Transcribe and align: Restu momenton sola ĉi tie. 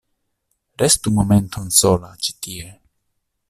Restu 0.83 1.13
momenton 1.17 1.69
sola 1.81 2.13
ĉi 2.29 2.37
tie. 2.47 2.75